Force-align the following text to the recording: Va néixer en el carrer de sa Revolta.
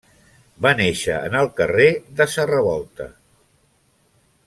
Va 0.65 0.71
néixer 0.79 1.17
en 1.27 1.37
el 1.43 1.49
carrer 1.61 1.87
de 2.21 2.27
sa 2.37 2.47
Revolta. 2.55 3.11